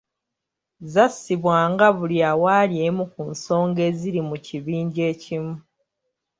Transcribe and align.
Zassibwanga 0.93 1.85
buli 1.97 2.17
awali 2.31 2.75
emu 2.87 3.03
ku 3.13 3.21
nsonga 3.31 3.81
eziri 3.89 4.21
mu 4.29 4.35
kibinja 4.45 5.01
ekimu. 5.13 5.55